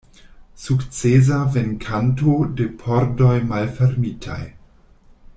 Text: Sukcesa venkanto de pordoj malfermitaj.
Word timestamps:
Sukcesa 0.61 1.37
venkanto 1.57 2.37
de 2.61 2.67
pordoj 2.79 3.35
malfermitaj. 3.53 4.39